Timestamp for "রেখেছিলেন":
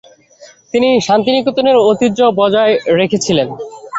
2.99-3.47